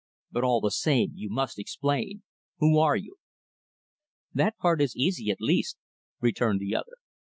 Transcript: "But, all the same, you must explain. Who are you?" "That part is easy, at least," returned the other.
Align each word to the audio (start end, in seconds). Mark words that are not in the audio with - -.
"But, 0.31 0.43
all 0.43 0.61
the 0.61 0.71
same, 0.71 1.11
you 1.13 1.29
must 1.29 1.59
explain. 1.59 2.23
Who 2.57 2.79
are 2.79 2.95
you?" 2.95 3.17
"That 4.33 4.57
part 4.57 4.81
is 4.81 4.95
easy, 4.95 5.29
at 5.29 5.37
least," 5.39 5.77
returned 6.19 6.59
the 6.59 6.75
other. 6.75 6.97